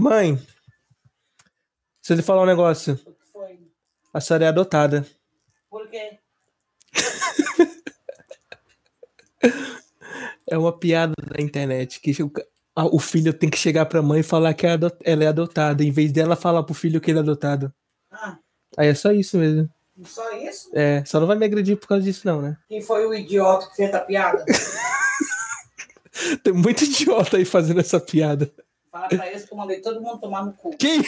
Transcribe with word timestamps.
Mãe, 0.00 0.38
se 2.00 2.12
ele 2.12 2.22
falar 2.22 2.42
um 2.42 2.46
negócio, 2.46 2.94
O 3.04 3.12
que 3.12 3.26
foi? 3.32 3.58
a 4.14 4.20
senhora 4.20 4.44
é 4.44 4.48
adotada. 4.48 5.04
Por 5.68 5.88
quê? 5.90 6.18
É 10.50 10.56
uma 10.56 10.72
piada 10.72 11.12
da 11.30 11.42
internet 11.42 12.00
que 12.00 12.10
o, 12.74 12.98
filho 12.98 13.34
tem 13.34 13.50
que 13.50 13.58
chegar 13.58 13.84
pra 13.84 14.00
mãe 14.00 14.20
e 14.20 14.22
falar 14.22 14.54
que 14.54 14.66
é 14.66 14.70
ela 15.04 15.24
é 15.24 15.26
adotada, 15.26 15.84
em 15.84 15.90
vez 15.90 16.10
dela 16.10 16.34
falar 16.36 16.62
pro 16.62 16.72
filho 16.72 17.02
que 17.02 17.10
ele 17.10 17.18
é 17.18 17.20
adotado. 17.20 17.70
Ah, 18.10 18.38
Aí 18.78 18.88
é 18.88 18.94
só 18.94 19.12
isso 19.12 19.36
mesmo. 19.36 19.68
só 20.06 20.32
isso? 20.38 20.70
É, 20.72 21.04
só 21.04 21.20
não 21.20 21.26
vai 21.26 21.36
me 21.36 21.44
agredir 21.44 21.76
por 21.76 21.86
causa 21.86 22.02
disso, 22.02 22.26
não, 22.26 22.40
né? 22.40 22.56
Quem 22.66 22.80
foi 22.80 23.04
o 23.04 23.12
idiota 23.12 23.68
que 23.68 23.76
fez 23.76 23.92
a 23.94 24.00
piada? 24.00 24.42
Tem 26.42 26.54
muito 26.54 26.82
idiota 26.84 27.36
aí 27.36 27.44
fazendo 27.44 27.80
essa 27.80 28.00
piada. 28.00 28.50
Fala 28.90 29.08
pra 29.08 29.26
eles 29.26 29.44
que 29.44 29.52
eu 29.52 29.56
mandei 29.58 29.80
todo 29.80 30.00
mundo 30.00 30.18
tomar 30.20 30.44
no 30.44 30.52
cu. 30.54 30.70
Quem? 30.76 31.02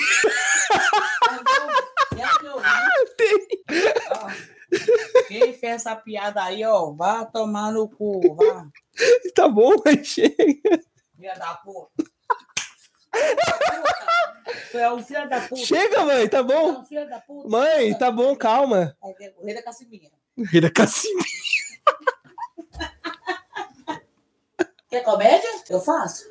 Quem 5.29 5.53
fez 5.55 5.73
essa 5.77 5.97
piada 5.97 6.43
aí, 6.43 6.65
ó, 6.65 6.91
vá 6.93 7.25
tomar 7.25 7.73
no 7.73 7.89
cu, 7.89 8.35
vá. 8.35 8.67
Tá 9.35 9.49
bom, 9.49 9.75
mas 9.85 10.07
chega. 10.07 10.35
Filha 11.17 11.35
da 11.35 11.55
puta. 11.57 12.05
Tu 14.71 14.79
é 14.79 14.93
um 14.93 15.03
filho 15.03 15.29
da 15.29 15.41
puta. 15.41 15.57
Chega, 15.65 16.05
mãe, 16.05 16.29
tá 16.29 16.45
Tu 16.45 16.53
é 16.53 16.55
bom? 16.55 16.81
um 16.81 16.85
filho 16.85 17.09
da 17.09 17.21
puta. 17.21 17.49
Mãe, 17.49 17.99
tá 17.99 18.11
bom, 18.11 18.37
calma. 18.37 18.97
É 19.03 19.33
o 19.39 19.45
rei 19.45 19.55
da 19.55 19.63
Cassiminha. 19.63 20.11
Rei 20.37 20.71
Casimiro. 20.71 21.25
Quer 24.89 25.03
comédia? 25.05 25.49
Eu 25.69 25.81
faço. 25.81 26.31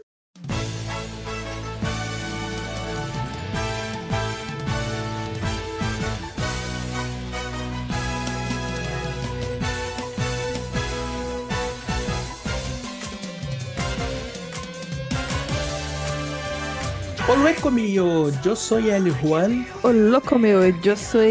Olá 17.29 17.53
comigo, 17.61 18.31
eu 18.43 18.55
sou 18.55 18.79
El 18.79 19.11
Juan 19.21 19.63
louco 19.83 20.39
meu, 20.39 20.63
eu 20.63 20.97
sou 20.97 21.21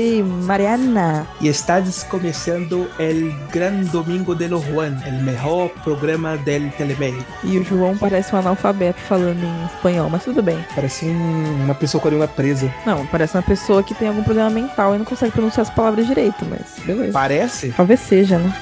Mariana. 0.44 1.26
e 1.40 1.48
estás 1.48 2.04
começando 2.04 2.88
el 3.00 3.34
Gran 3.52 3.82
Domingo 3.90 4.32
de 4.34 4.46
lo 4.48 4.60
Juan, 4.60 4.96
el 5.04 5.20
mejor 5.22 5.70
programa 5.82 6.36
del 6.36 6.70
Teleméxico. 6.76 7.24
E 7.42 7.58
o 7.58 7.64
João 7.64 7.96
parece 7.98 8.32
um 8.34 8.38
analfabeto 8.38 9.00
falando 9.08 9.42
em 9.42 9.64
espanhol, 9.66 10.08
mas 10.08 10.22
tudo 10.22 10.40
bem. 10.40 10.64
Parece 10.74 11.06
um- 11.06 11.64
uma 11.64 11.74
pessoa 11.74 12.00
com 12.00 12.06
a 12.08 12.10
língua 12.12 12.28
presa. 12.28 12.72
Não, 12.86 13.04
parece 13.06 13.34
uma 13.36 13.42
pessoa 13.42 13.82
que 13.82 13.92
tem 13.94 14.06
algum 14.08 14.22
problema 14.22 14.50
mental 14.50 14.94
e 14.94 14.98
não 14.98 15.04
consegue 15.04 15.32
pronunciar 15.32 15.66
as 15.66 15.70
palavras 15.74 16.06
direito, 16.06 16.46
mas 16.48 16.60
beleza. 16.86 17.12
Parece? 17.12 17.70
Talvez 17.76 17.98
seja, 18.00 18.38
né? 18.38 18.54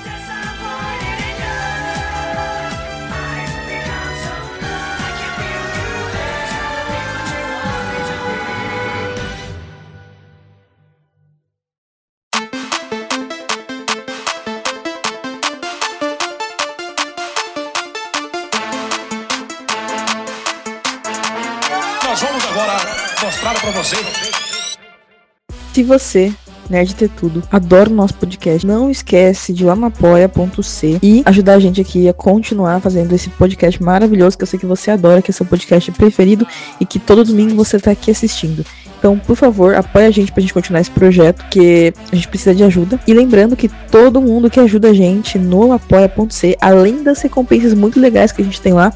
Se 25.72 25.82
você, 25.84 26.32
Nerd 26.68 26.94
Ter 26.96 27.08
Tudo, 27.08 27.40
adora 27.52 27.88
o 27.88 27.92
nosso 27.92 28.14
podcast, 28.14 28.66
não 28.66 28.90
esquece 28.90 29.52
de 29.52 29.62
ir 29.62 29.66
lá 29.66 29.76
no 29.76 29.86
apoia.c 29.86 30.98
e 31.00 31.22
ajudar 31.24 31.54
a 31.54 31.60
gente 31.60 31.80
aqui 31.80 32.08
a 32.08 32.12
continuar 32.12 32.80
fazendo 32.80 33.14
esse 33.14 33.30
podcast 33.30 33.80
maravilhoso 33.80 34.36
que 34.36 34.42
eu 34.42 34.46
sei 34.48 34.58
que 34.58 34.66
você 34.66 34.90
adora, 34.90 35.22
que 35.22 35.30
é 35.30 35.34
seu 35.34 35.46
podcast 35.46 35.92
preferido 35.92 36.44
e 36.80 36.84
que 36.84 36.98
todo 36.98 37.24
domingo 37.24 37.54
você 37.54 37.78
tá 37.78 37.92
aqui 37.92 38.10
assistindo. 38.10 38.66
Então, 38.98 39.18
por 39.18 39.36
favor, 39.36 39.76
apoia 39.76 40.08
a 40.08 40.10
gente 40.10 40.32
pra 40.32 40.40
gente 40.40 40.54
continuar 40.54 40.80
esse 40.80 40.90
projeto, 40.90 41.44
que 41.48 41.92
a 42.10 42.16
gente 42.16 42.26
precisa 42.26 42.54
de 42.54 42.64
ajuda. 42.64 42.98
E 43.06 43.14
lembrando 43.14 43.54
que 43.54 43.68
todo 43.68 44.20
mundo 44.20 44.50
que 44.50 44.58
ajuda 44.58 44.88
a 44.88 44.94
gente 44.94 45.38
no 45.38 45.72
apoia.c, 45.72 46.56
além 46.60 47.04
das 47.04 47.20
recompensas 47.22 47.72
muito 47.72 48.00
legais 48.00 48.32
que 48.32 48.42
a 48.42 48.44
gente 48.44 48.60
tem 48.60 48.72
lá, 48.72 48.92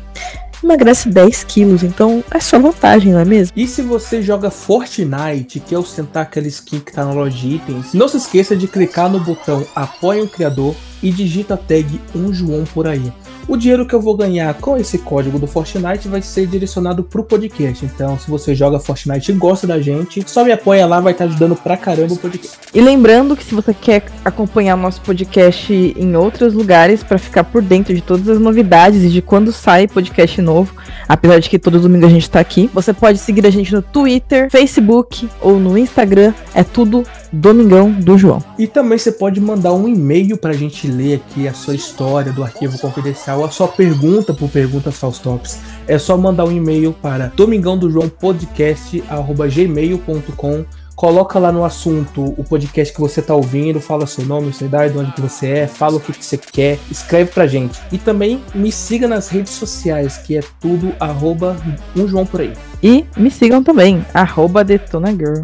emagrece 0.62 1.08
10 1.08 1.44
quilos. 1.44 1.82
Então, 1.82 2.22
é 2.30 2.40
só 2.40 2.58
vantagem, 2.58 3.12
não 3.12 3.20
é 3.20 3.24
mesmo? 3.24 3.52
E 3.56 3.66
se 3.66 3.82
você 3.82 4.22
joga 4.22 4.50
Fortnite 4.50 5.60
quer 5.60 5.78
ostentar 5.78 6.22
aquela 6.22 6.48
skin 6.48 6.80
que 6.80 6.92
tá 6.92 7.04
na 7.04 7.12
loja 7.12 7.36
de 7.36 7.54
itens, 7.54 7.92
não 7.92 8.08
se 8.08 8.16
esqueça 8.16 8.56
de 8.56 8.66
clicar 8.66 9.10
no 9.10 9.20
botão 9.20 9.66
Apoie 9.74 10.20
o 10.20 10.28
Criador 10.28 10.74
e 11.02 11.10
digita 11.10 11.54
a 11.54 11.56
tag 11.56 12.00
um 12.14 12.32
João 12.32 12.64
por 12.64 12.86
aí. 12.86 13.12
O 13.48 13.56
dinheiro 13.56 13.84
que 13.84 13.94
eu 13.94 14.00
vou 14.00 14.16
ganhar 14.16 14.54
com 14.54 14.76
esse 14.76 14.98
código 14.98 15.38
do 15.38 15.46
Fortnite 15.46 16.06
vai 16.06 16.22
ser 16.22 16.46
direcionado 16.46 17.02
pro 17.02 17.24
podcast. 17.24 17.84
Então, 17.84 18.16
se 18.16 18.30
você 18.30 18.54
joga 18.54 18.78
Fortnite 18.78 19.32
e 19.32 19.34
gosta 19.34 19.66
da 19.66 19.80
gente, 19.80 20.22
só 20.28 20.44
me 20.44 20.52
apoia 20.52 20.86
lá, 20.86 21.00
vai 21.00 21.12
estar 21.12 21.24
ajudando 21.24 21.56
pra 21.56 21.76
caramba 21.76 22.14
o 22.14 22.16
podcast. 22.16 22.58
E 22.72 22.80
lembrando 22.80 23.34
que 23.34 23.42
se 23.42 23.52
você 23.52 23.74
quer 23.74 24.04
acompanhar 24.24 24.76
o 24.76 24.80
nosso 24.80 25.00
podcast 25.00 25.72
em 25.72 26.14
outros 26.14 26.54
lugares 26.54 27.02
para 27.02 27.18
ficar 27.18 27.42
por 27.42 27.60
dentro 27.60 27.92
de 27.92 28.00
todas 28.00 28.28
as 28.28 28.38
novidades 28.38 29.02
e 29.02 29.08
de 29.08 29.20
quando 29.20 29.52
sai 29.52 29.88
podcast 29.88 30.40
novo, 30.40 30.72
apesar 31.08 31.40
de 31.40 31.50
que 31.50 31.58
todo 31.58 31.80
domingo 31.80 32.06
a 32.06 32.10
gente 32.10 32.30
tá 32.30 32.38
aqui, 32.38 32.70
você 32.72 32.92
pode 32.92 33.18
seguir 33.18 33.44
a 33.46 33.50
gente 33.50 33.72
no 33.72 33.82
Twitter, 33.82 34.48
Facebook 34.48 35.28
ou 35.40 35.58
no 35.58 35.76
Instagram, 35.76 36.32
é 36.54 36.62
tudo 36.62 37.04
Domingão 37.32 37.90
do 37.90 38.18
João. 38.18 38.42
E 38.58 38.66
também 38.66 38.98
você 38.98 39.12
pode 39.12 39.40
mandar 39.40 39.72
um 39.72 39.88
e-mail 39.88 40.36
pra 40.36 40.52
gente 40.52 40.89
ler 40.90 41.14
aqui 41.16 41.48
a 41.48 41.54
sua 41.54 41.74
história 41.74 42.30
do 42.32 42.42
arquivo 42.42 42.78
confidencial, 42.78 43.44
a 43.44 43.50
sua 43.50 43.68
pergunta 43.68 44.34
por 44.34 44.50
Perguntas 44.50 44.96
Faustops. 44.96 45.60
É 45.86 45.98
só 45.98 46.16
mandar 46.16 46.44
um 46.44 46.52
e-mail 46.52 46.92
para 46.92 47.32
domingão 47.36 47.78
do 47.78 47.90
João 47.90 48.08
podcast@gmail.com. 48.08 50.64
Coloca 50.94 51.38
lá 51.38 51.50
no 51.50 51.64
assunto 51.64 52.34
o 52.36 52.44
podcast 52.44 52.92
que 52.92 53.00
você 53.00 53.22
tá 53.22 53.34
ouvindo, 53.34 53.80
fala 53.80 54.06
seu 54.06 54.22
nome, 54.22 54.52
sua 54.52 54.66
idade, 54.66 54.92
de 54.92 54.98
onde 54.98 55.12
que 55.12 55.22
você 55.22 55.48
é, 55.48 55.66
fala 55.66 55.96
o 55.96 56.00
que, 56.00 56.12
que 56.12 56.22
você 56.22 56.36
quer, 56.36 56.78
escreve 56.90 57.32
pra 57.32 57.46
gente. 57.46 57.80
E 57.90 57.96
também 57.96 58.42
me 58.54 58.70
siga 58.70 59.08
nas 59.08 59.30
redes 59.30 59.54
sociais, 59.54 60.18
que 60.18 60.36
é 60.36 60.42
tudo 60.60 60.92
arroba 61.00 61.56
um 61.96 62.06
João 62.06 62.26
por 62.26 62.42
aí. 62.42 62.52
E 62.82 63.06
me 63.16 63.30
sigam 63.30 63.64
também, 63.64 64.04
arroba 64.12 64.62
Detona 64.62 65.10
Girl. 65.10 65.40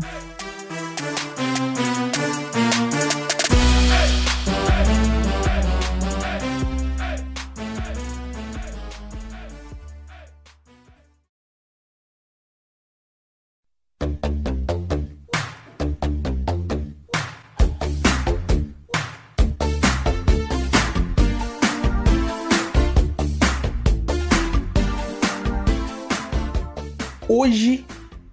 Hoje 27.41 27.85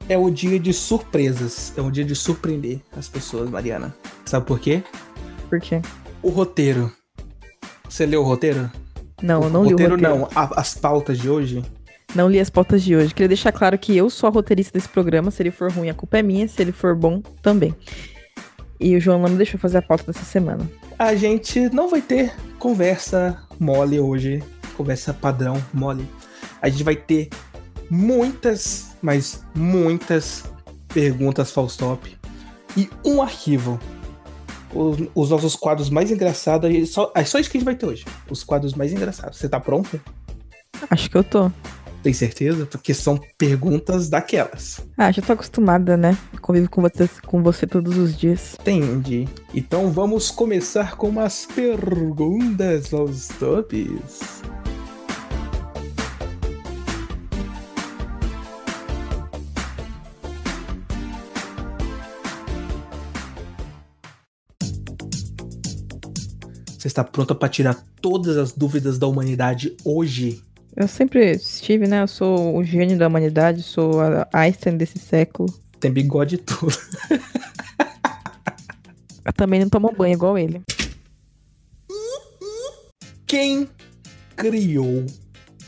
é 0.08 0.18
o 0.18 0.30
dia 0.30 0.58
de 0.58 0.72
surpresas. 0.72 1.74
É 1.76 1.82
um 1.82 1.92
dia 1.92 2.06
de 2.06 2.16
surpreender 2.16 2.80
as 2.96 3.10
pessoas, 3.10 3.50
Mariana. 3.50 3.94
Sabe 4.24 4.46
por 4.46 4.62
quê? 4.62 4.82
Por 5.50 5.60
quê? 5.60 5.82
O 6.22 6.30
roteiro. 6.30 6.90
Você 7.90 8.06
leu 8.06 8.22
o 8.22 8.24
roteiro? 8.24 8.72
Não, 9.22 9.44
eu 9.44 9.50
não 9.50 9.60
o 9.60 9.66
li 9.66 9.70
o 9.72 9.72
roteiro. 9.72 9.96
roteiro. 9.96 10.18
não, 10.20 10.30
a- 10.34 10.52
as 10.56 10.74
pautas 10.76 11.18
de 11.20 11.30
hoje. 11.30 11.62
Não 12.16 12.30
li 12.30 12.40
as 12.40 12.50
pautas 12.50 12.82
de 12.82 12.96
hoje. 12.96 13.14
Queria 13.14 13.28
deixar 13.28 13.52
claro 13.52 13.78
que 13.78 13.94
eu 13.98 14.10
sou 14.10 14.30
a 14.30 14.32
roteirista 14.32 14.72
desse 14.72 14.88
programa. 14.88 15.32
Se 15.32 15.44
ele 15.44 15.52
for 15.52 15.70
ruim, 15.70 15.90
a 15.90 15.94
culpa 15.94 16.20
é 16.20 16.24
minha. 16.24 16.48
Se 16.48 16.62
ele 16.62 16.72
for 16.72 16.96
bom, 16.96 17.22
também. 17.42 17.76
E 18.80 18.96
o 18.96 19.02
João 19.02 19.20
não 19.20 19.28
me 19.28 19.36
deixou 19.36 19.60
fazer 19.60 19.80
a 19.80 19.82
pauta 19.82 20.06
dessa 20.14 20.24
semana. 20.24 20.66
A 20.98 21.14
gente 21.14 21.60
não 21.74 21.90
vai 21.90 22.02
ter 22.02 22.34
conversa 22.58 23.38
mole 23.60 24.00
hoje. 24.00 24.42
Conversa 24.78 25.14
padrão 25.14 25.62
mole. 25.74 26.08
A 26.62 26.70
gente 26.70 26.86
vai 26.86 26.96
ter 26.96 27.28
muitas, 27.90 28.96
mas 29.02 29.44
muitas 29.56 30.44
perguntas 30.94 31.52
Faustop 31.52 32.16
e 32.78 32.90
um 33.06 33.22
arquivo. 33.22 33.80
Os, 34.74 34.98
os 35.14 35.30
nossos 35.30 35.56
quadros 35.56 35.90
mais 35.90 36.12
engraçados. 36.12 36.72
e 36.72 36.86
Só, 36.86 37.12
é 37.16 37.24
só 37.24 37.38
isso 37.38 37.50
que 37.50 37.58
a 37.58 37.60
gente 37.60 37.66
vai 37.66 37.76
ter 37.76 37.86
hoje. 37.86 38.06
Os 38.30 38.44
quadros 38.44 38.74
mais 38.74 38.92
engraçados. 38.92 39.38
Você 39.38 39.48
tá 39.48 39.60
pronto? 39.60 40.02
Acho 40.90 41.10
que 41.10 41.18
eu 41.18 41.24
tô. 41.24 41.52
Tem 42.04 42.12
certeza? 42.12 42.66
Porque 42.66 42.94
são 42.94 43.18
perguntas 43.38 44.10
daquelas. 44.10 44.82
Ah, 44.98 45.10
já 45.10 45.22
tô 45.22 45.32
acostumada, 45.32 45.96
né? 45.96 46.18
Convivo 46.42 46.70
com 46.70 46.82
você, 46.82 47.10
com 47.26 47.42
você 47.42 47.66
todos 47.66 47.98
os 47.98 48.18
dias. 48.18 48.58
Entendi. 48.60 49.26
Então 49.54 49.90
vamos 49.90 50.30
começar 50.30 50.98
com 50.98 51.08
umas 51.08 51.46
perguntas 51.46 52.94
aos 52.94 53.30
tops. 53.30 54.43
Você 66.84 66.90
está 66.90 67.02
pronta 67.02 67.34
para 67.34 67.48
tirar 67.48 67.82
todas 68.02 68.36
as 68.36 68.52
dúvidas 68.52 69.00
da 69.00 69.08
humanidade 69.08 69.74
hoje? 69.86 70.44
Eu 70.76 70.86
sempre 70.86 71.32
estive, 71.32 71.88
né? 71.88 72.02
Eu 72.02 72.10
sou 72.10 72.58
o 72.58 72.62
gênio 72.62 72.98
da 72.98 73.08
humanidade, 73.08 73.64
sou 73.64 74.02
a 74.02 74.28
Einstein 74.34 74.76
desse 74.76 75.00
século. 75.00 75.48
Tem 75.80 75.90
bigode 75.90 76.36
e 76.36 76.40
tudo. 76.40 76.76
Eu 79.24 79.32
também 79.32 79.62
não 79.62 79.70
tomo 79.70 79.94
banho 79.98 80.14
igual 80.14 80.38
ele. 80.38 80.62
Quem 83.26 83.70
criou 84.36 85.06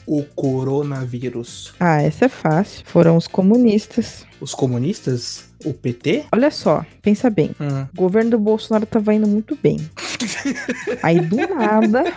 o 0.05 0.21
coronavírus? 0.35 1.73
Ah, 1.79 2.01
essa 2.01 2.25
é 2.25 2.29
fácil. 2.29 2.83
Foram 2.85 3.15
os 3.15 3.25
comunistas. 3.25 4.25
Os 4.41 4.53
comunistas? 4.53 5.45
O 5.63 5.73
PT? 5.73 6.25
Olha 6.33 6.51
só, 6.51 6.85
pensa 7.01 7.29
bem. 7.29 7.51
Hum. 7.59 7.87
O 7.93 8.01
governo 8.01 8.31
do 8.31 8.39
Bolsonaro 8.39 8.85
tava 8.85 9.13
indo 9.13 9.25
muito 9.25 9.57
bem. 9.63 9.79
Aí 11.01 11.19
do 11.19 11.35
nada, 11.35 12.13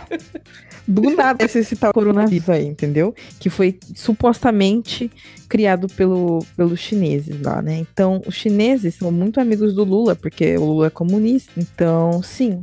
do 0.87 1.11
nada 1.11 1.45
esse 1.45 1.65
citar 1.65 1.91
o 1.91 1.95
coronavírus 1.95 2.49
aí, 2.49 2.67
entendeu? 2.67 3.15
Que 3.39 3.51
foi 3.51 3.79
supostamente 3.95 5.11
criado 5.49 5.89
pelo, 5.89 6.45
pelos 6.57 6.79
chineses 6.79 7.41
lá, 7.43 7.63
né? 7.63 7.79
Então, 7.79 8.23
os 8.27 8.35
chineses 8.35 8.95
são 8.95 9.11
muito 9.11 9.41
amigos 9.41 9.75
do 9.75 9.85
Lula, 9.85 10.15
porque 10.15 10.57
o 10.57 10.65
Lula 10.65 10.87
é 10.87 10.91
comunista. 10.91 11.53
Então, 11.57 12.23
sim. 12.23 12.61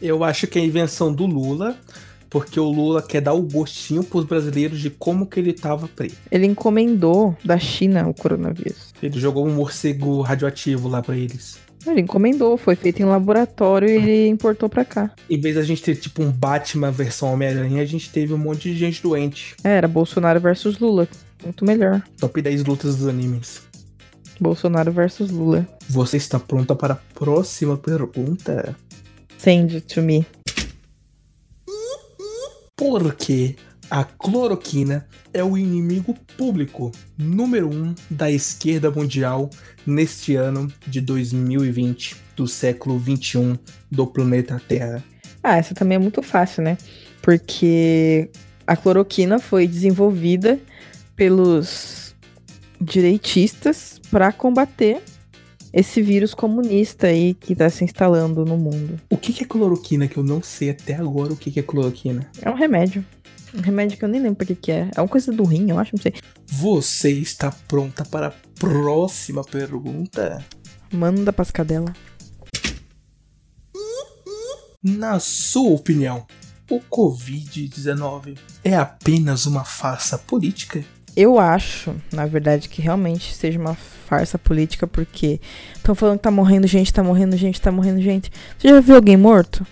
Eu 0.00 0.22
acho 0.24 0.46
que 0.46 0.58
é 0.58 0.62
a 0.62 0.64
invenção 0.64 1.12
do 1.12 1.26
Lula, 1.26 1.76
porque 2.28 2.60
o 2.60 2.70
Lula 2.70 3.02
quer 3.02 3.20
dar 3.20 3.32
o 3.32 3.42
gostinho 3.42 4.04
pros 4.04 4.24
brasileiros 4.24 4.80
de 4.80 4.90
como 4.90 5.26
que 5.26 5.40
ele 5.40 5.52
tava 5.52 5.88
preso. 5.88 6.16
Ele 6.30 6.46
encomendou 6.46 7.36
da 7.44 7.58
China 7.58 8.08
o 8.08 8.14
coronavírus. 8.14 8.94
Ele 9.02 9.18
jogou 9.18 9.46
um 9.46 9.52
morcego 9.52 10.20
radioativo 10.20 10.88
lá 10.88 11.02
pra 11.02 11.16
eles. 11.16 11.58
Ele 11.86 12.02
encomendou, 12.02 12.56
foi 12.58 12.76
feito 12.76 13.00
em 13.00 13.04
laboratório 13.04 13.88
e 13.88 13.92
ele 13.92 14.28
importou 14.28 14.68
pra 14.68 14.84
cá. 14.84 15.10
Em 15.28 15.40
vez 15.40 15.54
da 15.54 15.62
gente 15.62 15.82
ter 15.82 15.96
tipo 15.96 16.22
um 16.22 16.30
Batman 16.30 16.90
versão 16.90 17.32
Homem-Aranha, 17.32 17.82
a 17.82 17.86
gente 17.86 18.10
teve 18.10 18.34
um 18.34 18.38
monte 18.38 18.70
de 18.70 18.76
gente 18.76 19.02
doente. 19.02 19.54
É, 19.64 19.76
era 19.76 19.88
Bolsonaro 19.88 20.38
versus 20.40 20.78
Lula. 20.78 21.08
Muito 21.42 21.64
melhor. 21.64 22.02
Top 22.18 22.40
10 22.40 22.64
lutas 22.64 22.96
dos 22.96 23.08
animes. 23.08 23.62
Bolsonaro 24.38 24.92
versus 24.92 25.30
Lula. 25.30 25.66
Você 25.88 26.16
está 26.16 26.38
pronta 26.38 26.74
para 26.74 26.94
a 26.94 26.98
próxima 27.14 27.76
pergunta? 27.76 28.76
Send 29.38 29.74
it 29.74 29.94
to 29.94 30.02
me. 30.02 30.26
Por 32.76 33.14
que 33.14 33.56
a 33.90 34.04
cloroquina 34.04 35.06
é 35.34 35.42
o 35.42 35.58
inimigo 35.58 36.14
público 36.36 36.92
número 37.18 37.68
um 37.68 37.92
da 38.08 38.30
esquerda 38.30 38.90
mundial 38.90 39.50
neste 39.84 40.36
ano 40.36 40.72
de 40.86 41.00
2020, 41.00 42.16
do 42.36 42.46
século 42.46 42.98
21 42.98 43.58
do 43.90 44.06
planeta 44.06 44.60
Terra? 44.66 45.02
Ah, 45.42 45.56
essa 45.56 45.74
também 45.74 45.96
é 45.96 45.98
muito 45.98 46.22
fácil, 46.22 46.62
né? 46.62 46.78
Porque 47.20 48.30
a 48.66 48.76
cloroquina 48.76 49.38
foi 49.40 49.66
desenvolvida 49.66 50.60
pelos 51.16 52.14
direitistas 52.80 54.00
para 54.10 54.32
combater 54.32 55.02
esse 55.72 56.00
vírus 56.02 56.34
comunista 56.34 57.08
aí 57.08 57.34
que 57.34 57.54
tá 57.54 57.68
se 57.70 57.84
instalando 57.84 58.44
no 58.44 58.56
mundo. 58.56 59.00
O 59.08 59.16
que 59.16 59.42
é 59.42 59.46
cloroquina 59.46 60.08
que 60.08 60.16
eu 60.16 60.24
não 60.24 60.42
sei 60.42 60.70
até 60.70 60.94
agora 60.94 61.32
o 61.32 61.36
que 61.36 61.50
que 61.50 61.60
é 61.60 61.62
cloroquina? 61.62 62.28
É 62.40 62.50
um 62.50 62.54
remédio. 62.54 63.04
Um 63.54 63.60
remédio 63.60 63.98
que 63.98 64.04
eu 64.04 64.08
nem 64.08 64.20
lembro 64.20 64.36
pra 64.36 64.46
que 64.46 64.54
que 64.54 64.72
é. 64.72 64.90
É 64.94 65.00
uma 65.00 65.08
coisa 65.08 65.32
do 65.32 65.44
rim, 65.44 65.70
eu 65.70 65.78
acho, 65.78 65.94
não 65.94 66.02
sei. 66.02 66.14
Você 66.46 67.10
está 67.10 67.50
pronta 67.50 68.04
para 68.04 68.28
a 68.28 68.32
próxima 68.58 69.42
pergunta? 69.42 70.44
Manda 70.92 71.32
pras 71.32 71.50
cadelas. 71.50 71.94
Na 74.82 75.18
sua 75.20 75.70
opinião, 75.70 76.26
o 76.70 76.80
Covid-19 76.80 78.38
é 78.64 78.76
apenas 78.76 79.44
uma 79.44 79.64
farsa 79.64 80.16
política? 80.16 80.82
Eu 81.16 81.38
acho, 81.38 81.94
na 82.12 82.24
verdade, 82.24 82.68
que 82.68 82.80
realmente 82.80 83.34
seja 83.34 83.58
uma 83.58 83.74
farsa 83.74 84.38
política, 84.38 84.86
porque 84.86 85.40
estão 85.76 85.94
falando 85.94 86.18
que 86.18 86.22
tá 86.22 86.30
morrendo 86.30 86.66
gente, 86.66 86.92
tá 86.92 87.02
morrendo 87.02 87.36
gente, 87.36 87.60
tá 87.60 87.72
morrendo 87.72 88.00
gente. 88.00 88.30
Você 88.56 88.68
já 88.68 88.80
viu 88.80 88.94
alguém 88.94 89.16
morto? 89.16 89.66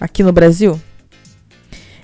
Aqui 0.00 0.22
no 0.22 0.32
Brasil? 0.32 0.80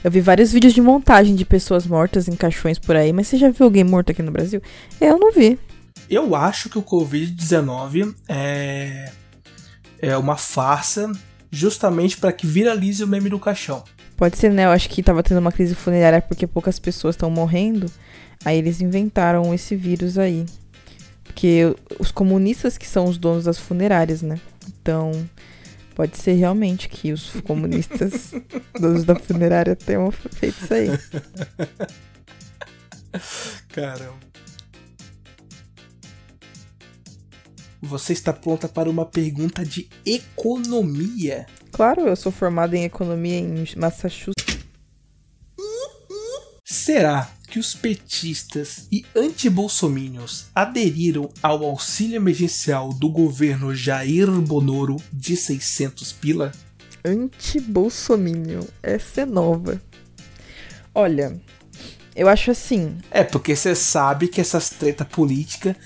Eu 0.03 0.11
vi 0.11 0.21
vários 0.21 0.51
vídeos 0.51 0.73
de 0.73 0.81
montagem 0.81 1.35
de 1.35 1.45
pessoas 1.45 1.87
mortas 1.87 2.27
em 2.27 2.35
caixões 2.35 2.79
por 2.79 2.97
aí, 2.97 3.13
mas 3.13 3.29
você 3.29 3.37
já 3.37 3.51
viu 3.51 3.67
alguém 3.67 3.85
morto 3.85 4.11
aqui 4.13 4.23
no 4.23 4.33
Brasil? 4.33 4.63
Eu 4.99 5.19
não 5.19 5.31
vi. 5.31 5.59
Eu 6.09 6.35
acho 6.35 6.71
que 6.71 6.79
o 6.79 6.83
Covid-19 6.83 8.15
é, 8.27 9.13
é 10.01 10.17
uma 10.17 10.37
farsa 10.37 11.13
justamente 11.51 12.17
para 12.17 12.33
que 12.33 12.47
viralize 12.47 13.05
o 13.05 13.07
meme 13.07 13.29
do 13.29 13.39
caixão. 13.39 13.85
Pode 14.17 14.39
ser, 14.39 14.51
né? 14.51 14.65
Eu 14.65 14.71
acho 14.71 14.89
que 14.89 15.03
tava 15.03 15.23
tendo 15.23 15.39
uma 15.39 15.53
crise 15.53 15.75
funerária 15.75 16.23
porque 16.23 16.47
poucas 16.47 16.79
pessoas 16.79 17.15
estão 17.15 17.31
morrendo. 17.31 17.91
Aí 18.45 18.57
eles 18.57 18.81
inventaram 18.81 19.53
esse 19.53 19.77
vírus 19.77 20.19
aí. 20.19 20.47
Porque 21.25 21.75
os 21.99 22.11
comunistas 22.11 22.77
que 22.79 22.87
são 22.87 23.05
os 23.05 23.19
donos 23.19 23.45
das 23.45 23.59
funerárias, 23.59 24.23
né? 24.23 24.41
Então, 24.69 25.13
pode 26.01 26.17
ser 26.17 26.33
realmente 26.33 26.89
que 26.89 27.13
os 27.13 27.29
comunistas 27.43 28.31
donos 28.81 29.05
da 29.05 29.15
funerária 29.15 29.77
tenham 29.77 30.11
feito 30.11 30.65
isso 30.65 30.73
aí. 30.73 30.89
Caramba. 33.69 34.19
Você 37.83 38.15
está 38.15 38.33
pronta 38.33 38.67
para 38.67 38.89
uma 38.89 39.05
pergunta 39.05 39.63
de 39.63 39.91
economia? 40.07 41.45
Claro, 41.71 42.09
eu 42.09 42.17
sou 42.17 42.33
formada 42.33 42.75
em 42.75 42.85
economia 42.85 43.37
em 43.37 43.67
Massachusetts. 43.77 44.59
Será 46.65 47.31
que 47.51 47.59
os 47.59 47.75
petistas 47.75 48.87
e 48.93 49.05
antibolsominions 49.15 50.47
aderiram 50.55 51.29
ao 51.43 51.65
auxílio 51.65 52.17
emergencial 52.17 52.93
do 52.95 53.09
governo 53.11 53.75
Jair 53.75 54.31
Bonoro 54.31 54.97
de 55.13 55.37
600 55.37 56.13
pila? 56.13 56.53
Anti-Bolsominion. 57.05 58.63
Essa 58.83 59.23
é 59.23 59.27
nova. 59.27 59.83
Olha, 60.95 61.41
eu 62.15 62.29
acho 62.29 62.53
assim. 62.53 62.99
É, 63.11 63.25
porque 63.25 63.57
você 63.57 63.75
sabe 63.75 64.29
que 64.29 64.41
essas 64.41 64.71
treta 64.71 65.05
política, 65.05 65.77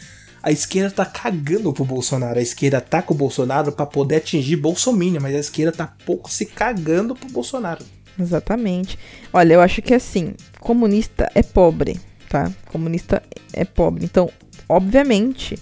a 0.42 0.50
esquerda 0.52 0.90
tá 0.90 1.06
cagando 1.06 1.72
pro 1.72 1.84
Bolsonaro. 1.84 2.38
A 2.38 2.42
esquerda 2.42 2.80
tá 2.80 3.00
com 3.00 3.14
o 3.14 3.16
Bolsonaro 3.16 3.72
pra 3.72 3.86
poder 3.86 4.16
atingir 4.16 4.56
Bolsonaro, 4.56 5.20
mas 5.20 5.34
a 5.34 5.38
esquerda 5.38 5.72
tá 5.72 5.94
pouco 6.04 6.30
se 6.30 6.44
cagando 6.44 7.14
pro 7.14 7.30
Bolsonaro. 7.30 7.84
Exatamente. 8.18 8.98
Olha, 9.32 9.54
eu 9.54 9.60
acho 9.60 9.82
que 9.82 9.94
assim, 9.94 10.34
comunista 10.64 11.30
é 11.34 11.42
pobre, 11.42 12.00
tá? 12.28 12.50
Comunista 12.72 13.22
é 13.52 13.64
pobre. 13.64 14.04
Então, 14.04 14.30
obviamente 14.68 15.56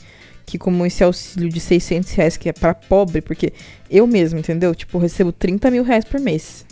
que 0.47 0.57
como 0.59 0.87
esse 0.87 1.03
auxílio 1.03 1.49
de 1.49 1.61
600 1.61 2.13
reais 2.13 2.37
que 2.37 2.49
é 2.49 2.53
pra 2.53 2.73
pobre, 2.73 3.21
porque 3.21 3.53
eu 3.91 4.07
mesmo, 4.07 4.39
entendeu? 4.39 4.75
Tipo, 4.75 4.99
recebo 4.99 5.33
30 5.33 5.71
mil 5.71 5.83
reais 5.83 6.05
por 6.05 6.21
mês. 6.21 6.65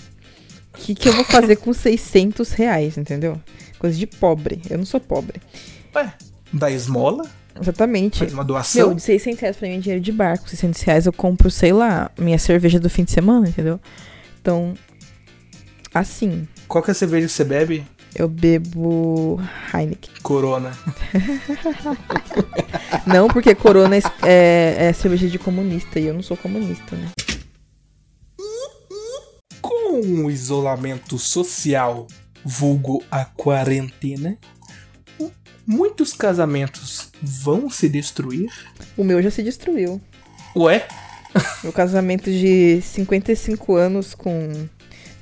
O 0.73 0.79
que, 0.79 0.95
que 0.95 1.09
eu 1.09 1.13
vou 1.13 1.25
fazer 1.25 1.57
com 1.57 1.73
600 1.75 2.53
reais, 2.53 2.97
entendeu? 2.97 3.41
Coisa 3.79 3.99
de 3.99 4.07
pobre. 4.07 4.63
Eu 4.71 4.79
não 4.79 4.85
sou 4.85 5.01
pobre. 5.01 5.41
Ué, 5.95 6.13
dá 6.53 6.71
esmola? 6.71 7.25
Exatamente. 7.61 8.21
Faz 8.21 8.33
uma 8.33 8.45
doação? 8.45 8.89
Meu, 8.89 8.97
de 8.97 9.03
600 9.03 9.41
reais 9.41 9.57
pra 9.57 9.69
mim 9.69 9.75
é 9.75 9.79
dinheiro 9.79 10.03
de 10.03 10.13
barco. 10.13 10.49
600 10.49 10.81
reais 10.83 11.07
eu 11.07 11.13
compro, 11.13 11.51
sei 11.51 11.73
lá, 11.73 12.11
minha 12.19 12.39
cerveja 12.39 12.79
do 12.79 12.89
fim 12.89 13.05
de 13.05 13.11
semana, 13.11 13.49
entendeu? 13.49 13.81
Então, 14.41 14.75
assim, 15.93 16.47
Qual 16.69 16.83
que 16.83 16.91
é 16.91 16.93
a 16.93 16.95
cerveja 16.95 17.27
que 17.27 17.33
você 17.33 17.45
bebe? 17.45 17.85
Eu 18.15 18.29
bebo 18.29 19.41
Heineken. 19.73 20.15
Corona. 20.23 20.73
Não, 23.07 23.29
porque 23.29 23.55
Corona 23.55 23.97
é, 23.97 24.03
é, 24.23 24.87
é 24.87 24.93
cerveja 24.93 25.29
de 25.29 25.39
comunista 25.39 25.99
e 25.99 26.07
eu 26.07 26.15
não 26.15 26.23
sou 26.23 26.37
comunista, 26.37 26.97
né? 26.97 27.11
Com 29.61 30.25
o 30.25 30.31
isolamento 30.31 31.19
social, 31.19 32.07
vulgo 32.45 33.03
a 33.11 33.25
quarentena, 33.25 34.37
muitos 35.67 36.13
casamentos 36.13 37.11
vão 37.23 37.71
se 37.71 37.89
destruir? 37.89 38.51
O 38.97 39.05
meu 39.05 39.23
já 39.23 39.31
se 39.31 39.43
destruiu. 39.43 40.01
Ué? 40.57 40.87
Meu 41.63 41.73
casamento 41.73 42.31
de 42.31 42.81
55 42.83 43.77
anos 43.77 44.15
com 44.15 44.69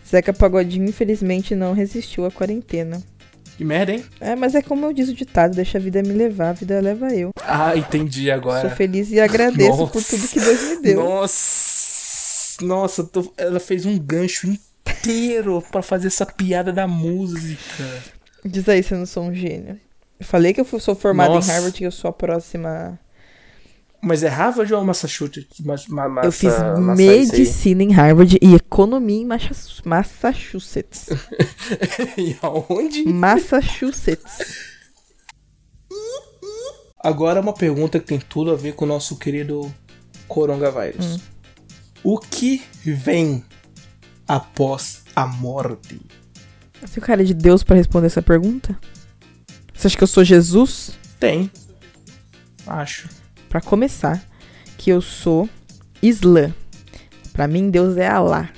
Zeca 0.09 0.33
Pagodinho, 0.33 0.89
infelizmente, 0.89 1.55
não 1.55 1.73
resistiu 1.73 2.25
à 2.25 2.31
quarentena. 2.31 3.03
Que 3.57 3.65
merda, 3.65 3.93
hein? 3.93 4.05
É, 4.21 4.37
mas 4.37 4.55
é 4.55 4.63
como 4.63 4.87
eu 4.87 4.93
diz 4.93 5.09
o 5.09 5.15
ditado, 5.15 5.55
deixa 5.57 5.79
a 5.79 5.81
vida 5.81 6.01
me 6.03 6.13
levar, 6.13 6.51
a 6.51 6.53
vida 6.53 6.81
leva 6.81 7.09
eu. 7.13 7.31
Ah, 7.43 7.77
entendi 7.77 8.31
agora. 8.31 8.69
Sou 8.69 8.77
feliz 8.77 9.11
e 9.11 9.19
agradeço 9.21 9.89
por 9.89 10.03
tudo 10.03 10.29
que 10.29 10.39
Deus 10.41 10.63
me 10.63 10.77
deu. 10.83 11.03
Nossa, 11.03 12.65
nossa, 12.65 13.05
tô- 13.05 13.33
ela 13.37 13.59
fez 13.61 13.85
um 13.85 13.99
gancho 13.99 14.47
inteiro 14.49 15.63
pra 15.73 15.83
fazer 15.83 16.07
essa 16.07 16.25
piada 16.25 16.73
da 16.73 16.87
música. 16.87 17.85
Diz 18.45 18.69
aí 18.69 18.83
se 18.83 18.95
eu 18.95 18.99
não 18.99 19.07
sou 19.07 19.25
um 19.25 19.35
gênio. 19.35 19.79
Eu 20.21 20.27
falei 20.27 20.53
que 20.53 20.61
eu 20.61 20.65
sou 20.81 20.95
formada 20.95 21.35
Nossa. 21.35 21.51
em 21.51 21.55
Harvard, 21.55 21.77
que 21.79 21.85
eu 21.85 21.93
sou 21.93 22.09
a 22.11 22.13
próxima 22.13 22.99
Mas 24.01 24.23
é 24.23 24.29
Harvard 24.29 24.73
ou 24.73 24.85
Massachusetts? 24.85 25.59
Ma 25.61 25.75
ma 25.89 26.09
massa, 26.09 26.27
eu 26.29 26.33
fiz 26.33 26.55
medicina 26.97 27.83
em 27.83 27.91
Harvard 27.93 28.39
e 28.41 28.55
economia 28.55 29.23
em 29.23 29.27
Massa- 29.27 29.83
Massachusetts. 29.85 31.09
e 32.17 32.37
aonde? 32.41 33.05
Massachusetts. 33.05 34.69
Agora 37.01 37.41
uma 37.41 37.53
pergunta 37.53 37.99
que 37.99 38.07
tem 38.07 38.19
tudo 38.19 38.53
a 38.53 38.57
ver 38.57 38.75
com 38.75 38.85
o 38.85 38.89
nosso 38.89 39.17
querido 39.17 39.73
coronavírus. 40.27 41.17
Hum. 41.17 41.19
O 42.05 42.19
que 42.19 42.63
vem 42.85 43.45
após 44.27 45.03
a 45.15 45.27
morte? 45.27 46.01
Você 46.81 47.01
é 47.01 47.03
o 47.03 47.05
cara 47.07 47.25
de 47.25 47.35
Deus 47.35 47.65
pra 47.65 47.77
responder 47.77 48.07
essa 48.07 48.23
pergunta? 48.23 48.79
Você 49.75 49.89
acha 49.89 49.97
que 49.97 50.03
eu 50.05 50.09
sou 50.09 50.23
Jesus? 50.25 50.93
Tem. 51.19 51.51
Acho. 52.67 53.09
Pra 53.49 53.61
começar, 53.61 54.23
que 54.77 54.91
eu 54.91 55.01
sou 55.01 55.49
Islã. 56.03 56.53
Pra 57.33 57.47
mim, 57.49 57.71
Deus 57.71 57.97
é 57.97 58.07
Alá. 58.09 58.51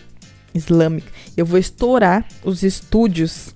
Islâmico. 0.54 1.06
Eu 1.36 1.46
vou 1.46 1.58
estourar 1.58 2.26
os 2.42 2.62
estúdios. 2.62 3.54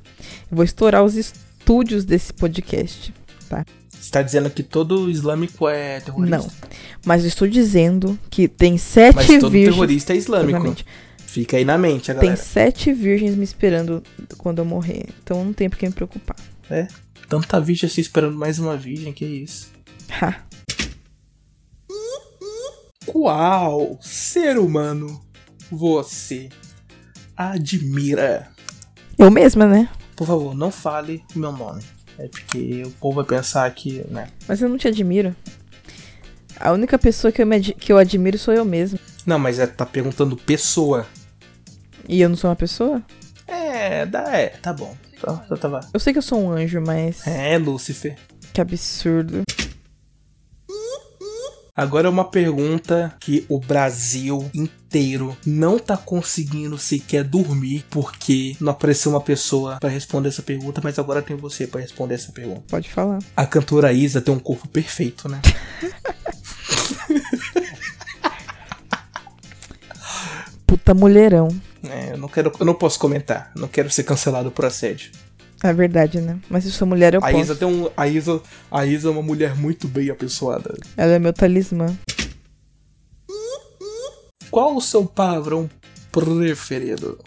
Eu 0.51 0.57
vou 0.57 0.65
estourar 0.65 1.03
os 1.05 1.17
estúdios 1.17 2.05
desse 2.05 2.33
podcast. 2.33 3.13
Você 3.91 4.11
tá 4.11 4.23
dizendo 4.23 4.51
que 4.51 4.63
todo 4.63 5.11
islâmico 5.11 5.67
é 5.69 5.99
terrorista? 6.01 6.37
Não. 6.39 6.51
Mas 7.05 7.23
eu 7.23 7.29
estou 7.29 7.49
dizendo 7.49 8.19
que 8.31 8.47
tem 8.47 8.77
sete 8.79 9.17
Mas 9.17 9.27
todo 9.27 9.51
virgens. 9.51 9.75
terrorista 9.75 10.13
é 10.13 10.17
islâmico. 10.17 10.51
Exatamente. 10.59 10.87
Fica 11.27 11.57
aí 11.57 11.65
na 11.65 11.77
mente, 11.77 12.11
a 12.13 12.15
Tem 12.15 12.29
galera. 12.29 12.37
sete 12.37 12.93
virgens 12.93 13.35
me 13.35 13.43
esperando 13.43 14.03
quando 14.39 14.61
eu 14.61 14.65
morrer. 14.65 15.07
Então 15.23 15.45
não 15.45 15.53
tem 15.53 15.69
por 15.69 15.79
que 15.79 15.87
me 15.87 15.93
preocupar. 15.93 16.37
Tanta 17.29 17.61
virgem 17.61 17.89
assim 17.89 18.01
esperando 18.03 18.37
mais 18.37 18.59
uma 18.59 18.77
virgem, 18.77 19.13
que 19.13 19.25
isso. 19.25 19.73
Ha. 20.21 20.37
Qual 23.07 23.99
ser 24.01 24.59
humano 24.59 25.21
você 25.71 26.49
admira? 27.37 28.49
Eu 29.19 29.31
mesma, 29.31 29.67
né? 29.67 29.89
Por 30.17 30.27
favor, 30.27 30.55
não 30.55 30.71
fale 30.71 31.23
o 31.35 31.39
meu 31.39 31.53
nome. 31.53 31.83
É 32.19 32.29
porque 32.29 32.83
o 32.85 32.91
povo 32.93 33.17
vai 33.17 33.25
pensar 33.25 33.69
que, 33.75 34.05
né? 34.09 34.29
Mas 34.47 34.63
eu 34.63 34.69
não 34.69 34.79
te 34.79 34.89
admiro. 34.89 35.35
A 36.59 36.73
única 36.73 36.99
pessoa 36.99 37.33
que 37.33 37.43
eu, 37.43 37.47
me 37.47 37.61
que 37.61 37.93
eu 37.93 37.99
admiro 37.99 38.39
sou 38.39 38.55
eu 38.55 38.65
mesma. 38.65 38.99
Não, 39.27 39.39
mas 39.39 39.59
é, 39.59 39.67
tá 39.67 39.85
perguntando 39.85 40.37
pessoa. 40.37 41.07
E 42.09 42.21
eu 42.21 42.29
não 42.29 42.37
sou 42.37 42.51
uma 42.51 42.57
pessoa? 42.57 43.03
É, 43.47 44.07
dá, 44.07 44.37
é, 44.37 44.49
tá 44.49 44.73
bom. 44.73 44.97
Tá, 45.21 45.37
tá, 45.37 45.57
tá. 45.57 45.81
Eu 45.93 45.99
sei 45.99 46.13
que 46.13 46.19
eu 46.19 46.23
sou 46.23 46.41
um 46.41 46.51
anjo, 46.51 46.81
mas. 46.81 47.27
É, 47.27 47.59
Lúcifer. 47.59 48.17
Que 48.53 48.61
absurdo. 48.61 49.43
Agora 51.77 52.07
é 52.07 52.11
uma 52.11 52.25
pergunta 52.25 53.13
que 53.19 53.45
o 53.49 53.59
Brasil 53.59 54.49
inteiro 54.55 55.37
não 55.45 55.77
tá 55.77 55.97
conseguindo 55.97 56.79
sequer 56.79 57.25
dormir 57.25 57.85
porque 57.91 58.57
não 58.61 58.71
apareceu 58.71 59.11
uma 59.11 59.21
pessoa 59.21 59.79
pra 59.81 59.91
responder 59.91 60.29
essa 60.29 60.41
pergunta, 60.41 60.81
mas 60.85 61.01
agora 61.01 61.21
tem 61.21 61.35
você 61.37 61.67
pra 61.67 61.81
responder 61.81 62.15
essa 62.15 62.31
pergunta. 62.31 62.63
Pode 62.69 62.89
falar. 62.89 63.19
A 63.37 63.45
cantora 63.45 63.93
Isa 63.93 64.21
tem 64.21 64.33
um 64.33 64.39
corpo 64.39 64.69
perfeito, 64.69 65.29
né? 65.29 65.43
Puta 70.65 70.95
mulherão. 70.95 71.49
É, 71.83 72.13
eu 72.13 72.19
não 72.19 72.29
quero, 72.29 72.53
eu 72.57 72.67
não 72.67 72.75
posso 72.75 73.01
comentar, 73.01 73.51
não 73.57 73.67
quero 73.67 73.91
ser 73.91 74.05
cancelado 74.05 74.53
por 74.53 74.65
assédio. 74.65 75.11
É 75.65 75.73
verdade, 75.73 76.21
né? 76.21 76.39
Mas 76.51 76.65
se 76.65 76.71
sou 76.71 76.87
mulher, 76.87 77.15
eu 77.15 77.21
A 77.25 77.31
posso. 77.31 77.43
Isa 77.43 77.57
tem 77.57 77.67
um, 77.67 77.89
a 77.97 78.07
Isa, 78.07 78.39
a 78.71 78.85
Isa 78.85 79.09
é 79.09 79.11
uma 79.11 79.23
mulher 79.23 79.57
muito 79.57 79.89
bem 79.89 80.11
apessoada. 80.11 80.77
Ela 80.95 81.13
é 81.13 81.19
meu 81.19 81.33
talismã. 81.33 81.87
Qual 84.51 84.77
o 84.77 84.81
seu 84.83 85.07
palavrão 85.07 85.69
preferido? 86.13 87.19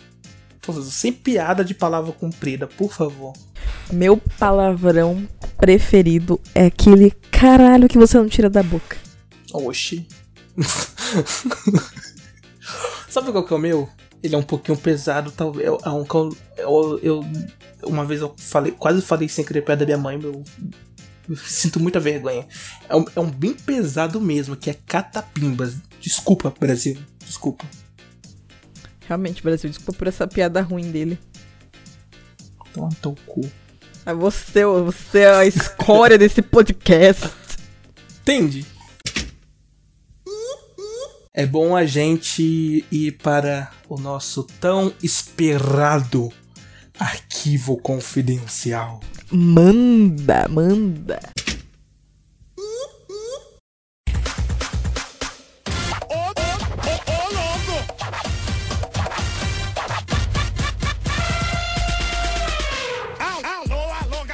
Sem 0.84 1.12
piada 1.12 1.66
de 1.66 1.74
palavra 1.74 2.12
comprida, 2.12 2.68
por 2.68 2.94
favor. 2.94 3.34
Meu 3.92 4.18
palavrão 4.38 5.28
preferido 5.58 6.40
é 6.54 6.68
aquele 6.68 7.10
caralho 7.32 7.88
que 7.88 7.98
você 7.98 8.20
não 8.20 8.30
tira 8.30 8.52
da 8.52 8.62
boca. 8.62 8.98
Oxi. 9.52 10.08
Sabe 13.10 13.32
qual 13.32 13.44
que 13.44 13.54
é 13.54 13.58
o 13.58 13.60
meu? 13.60 13.90
Ele 14.22 14.36
é 14.36 14.38
um 14.38 14.44
pouquinho 14.44 14.78
pesado, 14.78 15.32
talvez. 15.32 15.68
É 15.68 15.90
um, 15.90 16.06
eu, 16.58 17.00
eu- 17.02 17.26
uma 17.84 18.06
vez 18.06 18.22
eu 18.22 18.34
falei, 18.38 18.72
quase 18.72 19.02
falei 19.02 19.30
sem 19.30 19.46
querer 19.46 19.62
perto 19.62 19.80
da 19.80 19.86
minha 19.86 19.98
mãe, 19.98 20.18
meu. 20.18 20.44
eu 21.30 21.36
sinto 21.38 21.80
muita 21.80 22.00
vergonha. 22.00 22.48
É 22.88 22.96
um, 22.96 23.06
é 23.16 23.20
um 23.20 23.30
bem 23.30 23.54
pesado 23.54 24.20
mesmo, 24.20 24.56
que 24.56 24.70
é 24.70 24.74
catapimbas. 24.74 25.76
Desculpa, 26.00 26.54
Brasil. 26.60 26.98
Desculpa. 27.26 27.66
Realmente, 29.08 29.42
Brasil, 29.42 29.70
desculpa 29.70 29.94
por 29.94 30.08
essa 30.08 30.28
piada 30.28 30.62
ruim 30.62 30.92
dele. 30.92 31.18
Toma 32.74 32.90
teu 33.02 33.16
cu. 33.26 33.42
É 34.06 34.14
você, 34.14 34.66
você 34.66 35.20
é 35.20 35.36
a 35.36 35.46
escória 35.46 36.18
desse 36.20 36.42
podcast. 36.42 37.30
Entende? 38.22 38.66
É 41.34 41.46
bom 41.46 41.76
a 41.76 41.86
gente 41.86 42.86
ir 42.92 43.12
para 43.22 43.72
o 43.88 44.00
nosso 44.00 44.44
tão 44.60 44.92
esperado 45.04 46.34
arquivo 47.38 47.78
confidencial. 47.78 49.00
Manda, 49.32 50.48
manda. 50.50 51.20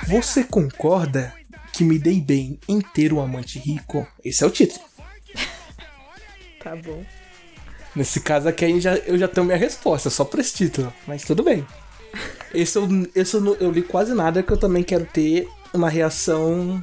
Você 0.07 0.43
concorda 0.43 1.33
que 1.73 1.83
me 1.83 1.99
dei 1.99 2.21
bem 2.21 2.59
em 2.69 2.79
ter 2.79 3.11
um 3.11 3.19
amante 3.19 3.59
rico? 3.59 4.07
Esse 4.23 4.43
é 4.43 4.47
o 4.47 4.51
título. 4.51 4.83
Tá 6.63 6.77
bom. 6.77 7.03
Nesse 7.93 8.21
caso 8.21 8.47
aqui 8.47 8.63
aí 8.63 8.79
já, 8.79 8.95
eu 8.95 9.17
já 9.17 9.27
tenho 9.27 9.45
minha 9.45 9.57
resposta, 9.57 10.09
só 10.09 10.23
por 10.23 10.39
esse 10.39 10.53
título. 10.53 10.93
Mas 11.05 11.25
tudo 11.25 11.43
bem. 11.43 11.67
Esse 12.53 12.77
eu, 12.77 12.87
esse 13.15 13.35
eu, 13.35 13.55
eu 13.55 13.71
li 13.71 13.81
quase 13.81 14.13
nada 14.13 14.43
que 14.43 14.51
eu 14.51 14.57
também 14.57 14.83
quero 14.83 15.05
ter 15.05 15.47
uma 15.73 15.89
reação. 15.89 16.81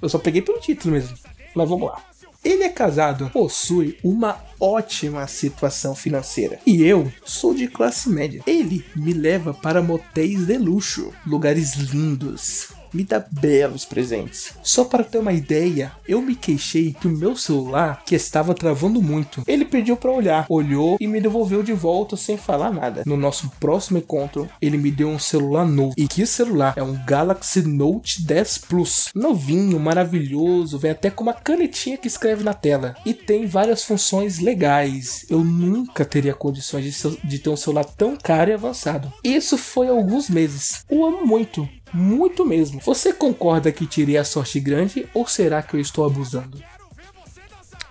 Eu 0.00 0.08
só 0.08 0.18
peguei 0.18 0.42
pelo 0.42 0.60
título 0.60 0.94
mesmo. 0.94 1.16
Mas 1.54 1.68
vamos 1.68 1.88
lá. 1.88 2.02
Ele 2.44 2.62
é 2.62 2.68
casado, 2.68 3.28
possui 3.30 3.98
uma 4.04 4.38
ótima 4.60 5.26
situação 5.26 5.96
financeira. 5.96 6.60
E 6.64 6.82
eu 6.82 7.12
sou 7.24 7.52
de 7.52 7.66
classe 7.66 8.08
média. 8.08 8.40
Ele 8.46 8.84
me 8.94 9.12
leva 9.12 9.52
para 9.52 9.82
motéis 9.82 10.46
de 10.46 10.56
luxo, 10.56 11.12
lugares 11.26 11.74
lindos. 11.74 12.68
Me 12.96 13.04
dá 13.04 13.22
belos 13.30 13.84
presentes. 13.84 14.54
Só 14.62 14.82
para 14.86 15.04
ter 15.04 15.18
uma 15.18 15.34
ideia, 15.34 15.92
eu 16.08 16.22
me 16.22 16.34
queixei 16.34 16.96
que 16.98 17.06
o 17.06 17.10
meu 17.10 17.36
celular 17.36 18.02
que 18.06 18.14
estava 18.14 18.54
travando 18.54 19.02
muito. 19.02 19.42
Ele 19.46 19.66
pediu 19.66 19.98
para 19.98 20.10
olhar, 20.10 20.46
olhou 20.48 20.96
e 20.98 21.06
me 21.06 21.20
devolveu 21.20 21.62
de 21.62 21.74
volta 21.74 22.16
sem 22.16 22.38
falar 22.38 22.72
nada. 22.72 23.02
No 23.04 23.14
nosso 23.14 23.50
próximo 23.60 23.98
encontro, 23.98 24.48
ele 24.62 24.78
me 24.78 24.90
deu 24.90 25.10
um 25.10 25.18
celular 25.18 25.66
novo. 25.66 25.92
E 25.94 26.08
que 26.08 26.24
celular? 26.24 26.72
É 26.74 26.82
um 26.82 26.98
Galaxy 27.04 27.60
Note 27.60 28.24
10 28.24 28.58
Plus. 28.58 29.10
Novinho, 29.14 29.78
maravilhoso, 29.78 30.78
vem 30.78 30.92
até 30.92 31.10
com 31.10 31.22
uma 31.22 31.34
canetinha 31.34 31.98
que 31.98 32.08
escreve 32.08 32.42
na 32.42 32.54
tela. 32.54 32.96
E 33.04 33.12
tem 33.12 33.44
várias 33.44 33.84
funções 33.84 34.38
legais. 34.38 35.26
Eu 35.28 35.44
nunca 35.44 36.02
teria 36.02 36.32
condições 36.32 36.84
de, 36.84 37.18
de 37.22 37.38
ter 37.40 37.50
um 37.50 37.56
celular 37.56 37.84
tão 37.84 38.16
caro 38.16 38.50
e 38.50 38.54
avançado. 38.54 39.12
Isso 39.22 39.58
foi 39.58 39.88
há 39.88 39.90
alguns 39.90 40.30
meses. 40.30 40.84
O 40.90 41.04
amo 41.04 41.26
muito. 41.26 41.68
Muito 41.98 42.44
mesmo. 42.44 42.80
Você 42.84 43.12
concorda 43.12 43.72
que 43.72 43.86
tirei 43.86 44.18
a 44.18 44.24
sorte 44.24 44.60
grande 44.60 45.08
ou 45.14 45.26
será 45.26 45.62
que 45.62 45.74
eu 45.74 45.80
estou 45.80 46.04
abusando? 46.04 46.62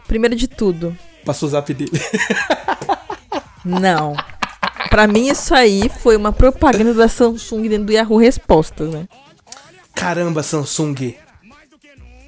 Primeiro 0.07 0.35
de 0.35 0.47
tudo, 0.47 0.95
Passa 1.25 1.43
o 1.43 1.49
zap 1.49 1.73
dele. 1.73 1.91
não. 3.65 4.15
Pra 4.91 5.07
mim, 5.07 5.27
isso 5.27 5.55
aí 5.55 5.89
foi 5.89 6.15
uma 6.15 6.31
propaganda 6.31 6.93
da 6.93 7.07
Samsung 7.07 7.67
dentro 7.67 7.85
do 7.85 7.91
Yahoo 7.91 8.17
Respostas, 8.17 8.93
né? 8.93 9.09
Caramba, 9.95 10.43
Samsung. 10.43 11.15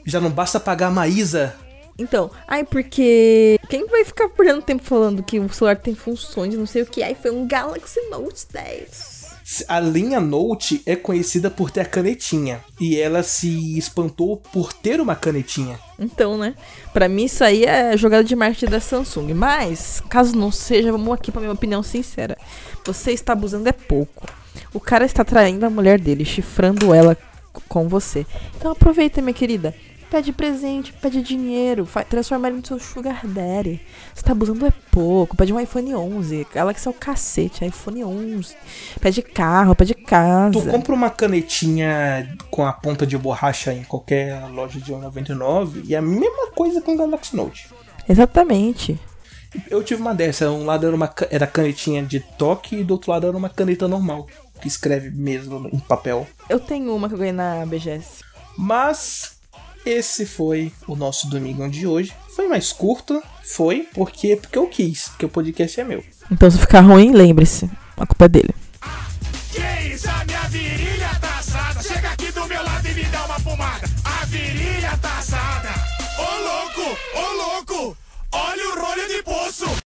Já 0.04 0.20
não 0.20 0.32
basta 0.32 0.60
pagar 0.60 0.88
a 0.88 0.92
Maísa. 0.92 1.56
Então, 2.00 2.32
ai, 2.48 2.64
porque 2.64 3.60
quem 3.70 3.86
vai 3.88 4.04
ficar 4.04 4.30
perdendo 4.30 4.62
tempo 4.64 4.84
falando 4.84 5.24
que 5.24 5.40
o 5.40 5.54
celular 5.54 5.78
tem 5.78 5.94
funções 5.94 6.56
não 6.56 6.66
sei 6.66 6.82
o 6.82 6.86
que? 6.86 7.04
Aí 7.04 7.16
foi 7.16 7.32
um 7.32 7.48
Galaxy 7.48 8.00
Note 8.10 8.46
10. 8.52 9.17
A 9.68 9.80
linha 9.80 10.20
Note 10.20 10.82
é 10.86 10.96
conhecida 10.96 11.50
por 11.50 11.72
ter 11.72 11.82
a 11.82 11.86
canetinha. 11.86 12.62
E 12.80 13.00
ela 13.00 13.24
se 13.24 13.78
espantou 13.78 14.38
por 14.38 14.74
ter 14.74 15.00
uma 15.00 15.16
canetinha. 15.16 15.80
Então, 15.98 16.38
né? 16.38 16.54
Pra 16.94 17.08
mim, 17.08 17.26
isso 17.26 17.44
aí 17.44 17.64
é 17.64 17.96
jogada 17.96 18.24
de 18.24 18.36
marketing 18.36 18.72
da 18.72 18.82
Samsung. 18.82 19.34
Mas, 19.34 20.04
caso 20.10 20.36
não 20.36 20.52
seja, 20.52 20.92
vamos 20.92 21.14
aqui 21.14 21.32
pra 21.32 21.40
minha 21.40 21.54
opinião 21.54 21.82
sincera. 21.82 22.38
Você 22.86 23.12
está 23.12 23.34
abusando 23.34 23.70
é 23.70 23.72
pouco. 23.72 24.28
O 24.74 24.80
cara 24.82 25.06
está 25.06 25.24
traindo 25.24 25.66
a 25.66 25.70
mulher 25.70 26.00
dele, 26.00 26.26
chifrando 26.26 26.94
ela 26.94 27.18
com 27.70 27.88
você. 27.88 28.26
Então 28.58 28.72
aproveita, 28.72 29.22
minha 29.22 29.34
querida. 29.34 29.74
Pede 30.10 30.32
presente, 30.32 30.94
pede 30.94 31.22
dinheiro, 31.22 31.88
transforma 32.10 32.48
ele 32.48 32.58
no 32.58 32.66
seu 32.66 32.80
sugar 32.80 33.28
daddy. 33.28 33.82
Você 34.16 34.24
tá 34.24 34.32
abusando 34.32 34.66
é 34.66 34.72
pouco. 34.90 35.36
Pede 35.36 35.52
um 35.52 35.60
iPhone 35.60 35.96
11. 35.96 36.48
Alexa 36.56 36.90
é 36.90 36.92
o 36.92 36.94
cacete, 36.94 37.66
iPhone 37.66 38.06
11. 38.06 38.56
Pede 39.02 39.22
carro, 39.22 39.76
pede 39.76 39.94
casa. 39.94 40.62
Tu 40.62 40.70
compra 40.70 40.94
uma 40.94 41.10
canetinha 41.10 42.38
com 42.50 42.66
a 42.66 42.72
ponta 42.72 43.06
de 43.06 43.18
borracha 43.18 43.74
em 43.74 43.84
qualquer 43.84 44.48
loja 44.50 44.80
de 44.80 44.94
1,99 44.94 45.84
e 45.86 45.94
é 45.94 45.98
a 45.98 46.02
mesma 46.02 46.52
coisa 46.52 46.82
com 46.82 46.94
o 46.94 46.98
Galaxy 46.98 47.36
Note. 47.36 47.70
Exatamente. 48.08 48.98
Eu 49.70 49.84
tive 49.84 50.02
uma 50.02 50.16
dessa, 50.16 50.50
um 50.50 50.66
lado 50.66 50.88
era 50.88 50.96
uma 50.96 51.14
era 51.30 51.48
canetinha 51.48 52.02
de 52.02 52.22
toque 52.22 52.78
e 52.78 52.84
do 52.84 52.92
outro 52.92 53.12
lado 53.12 53.28
era 53.28 53.36
uma 53.36 53.50
caneta 53.50 53.88
normal, 53.88 54.28
que 54.62 54.70
escreve 54.70 55.10
mesmo 55.10 55.68
em 55.72 55.80
papel. 55.80 56.26
Eu 56.50 56.60
tenho 56.60 56.96
uma 56.96 57.10
que 57.10 57.16
eu 57.16 57.20
ganhei 57.20 57.34
na 57.34 57.66
BGS. 57.66 58.24
Mas 58.58 59.37
esse 59.88 60.26
foi 60.26 60.72
o 60.88 60.96
nosso 60.96 61.30
domingão 61.30 61.70
de 61.70 61.88
hoje. 61.88 62.14
Foi 62.36 62.48
mais 62.48 62.72
curto, 62.74 63.22
foi 63.44 63.88
porque 63.94 64.36
porque 64.36 64.58
eu 64.58 64.68
quis, 64.68 65.08
porque 65.10 65.26
o 65.26 65.30
podcast 65.30 65.80
é 65.80 65.84
meu. 65.84 66.04
Então 66.32 66.50
se 66.52 66.58
ficar 66.58 66.82
ruim, 66.82 67.14
lembre-se. 67.14 67.70
A 67.96 68.06
culpa 68.06 68.26
é 68.26 68.28
dele. 68.28 68.56
Que 69.52 69.94
isso, 69.94 70.10
a 70.10 70.26
minha 70.26 70.42
virilha 70.50 71.10
tá 71.22 71.38
assada. 71.40 71.82
Chega 71.82 72.10
aqui 72.10 72.32
do 72.32 72.46
meu 72.48 72.64
lado 72.64 72.88
e 72.88 72.94
me 72.94 73.04
dá 73.06 73.26
uma 73.26 73.40
pomada. 73.40 73.88
A 74.04 74.26
virilha 74.26 74.98
tá 75.02 75.18
assada. 75.18 75.70
Ô 76.20 76.44
louco, 76.44 76.98
ô 77.16 77.56
louco, 77.56 77.98
olha 78.34 78.70
o 78.70 78.80
rolho 78.80 79.08
de 79.08 79.24
poço. 79.24 79.87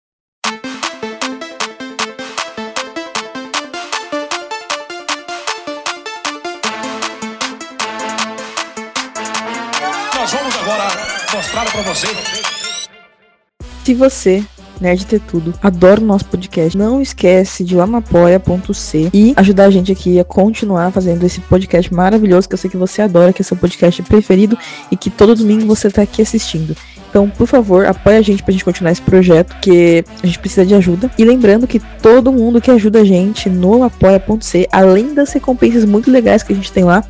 Mostrar 11.44 11.70
pra 11.70 11.82
você 11.82 12.08
Se 13.84 13.94
você, 13.94 14.44
Nerd 14.80 15.06
Ter 15.06 15.20
Tudo, 15.20 15.54
adora 15.62 16.00
o 16.00 16.04
nosso 16.04 16.26
podcast, 16.26 16.78
não 16.78 17.02
esquece 17.02 17.66
de 17.66 17.74
ir 17.74 17.78
lá 17.78 17.86
no 17.86 17.98
apoia.c 17.98 19.10
e 19.14 19.34
ajudar 19.36 19.66
a 19.66 19.70
gente 19.70 19.92
aqui 19.92 20.18
a 20.20 20.24
continuar 20.24 20.92
fazendo 20.92 21.26
esse 21.26 21.42
podcast 21.42 21.94
maravilhoso 21.94 22.48
que 22.48 22.54
eu 22.54 22.58
sei 22.58 22.70
que 22.70 22.78
você 22.78 23.02
adora, 23.02 23.34
que 23.34 23.42
é 23.42 23.44
seu 23.46 23.58
podcast 23.58 24.02
preferido 24.04 24.58
e 24.90 24.96
que 24.96 25.10
todo 25.10 25.36
domingo 25.36 25.66
você 25.66 25.90
tá 25.92 26.04
aqui 26.04 26.22
assistindo. 26.22 26.78
Então, 27.10 27.30
por 27.30 27.46
favor, 27.46 27.86
apoia 27.86 28.20
a 28.20 28.22
gente 28.22 28.42
pra 28.42 28.52
gente 28.52 28.66
continuar 28.66 28.92
esse 28.92 29.02
projeto, 29.02 29.56
que 29.60 30.04
a 30.24 30.26
gente 30.26 30.40
precisa 30.40 30.66
de 30.66 30.74
ajuda. 30.74 31.12
E 31.16 31.24
lembrando 31.24 31.68
que 31.68 31.80
todo 32.02 32.32
mundo 32.32 32.60
que 32.60 32.72
ajuda 32.72 33.02
a 33.02 33.04
gente 33.04 33.50
no 33.50 33.84
apoia.c, 33.84 34.68
além 34.72 35.14
das 35.14 35.32
recompensas 35.32 35.86
muito 35.86 36.10
legais 36.10 36.42
que 36.42 36.54
a 36.54 36.56
gente 36.56 36.72
tem 36.72 36.84
lá, 36.84 37.04